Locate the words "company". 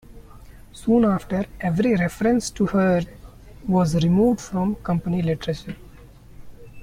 4.77-5.21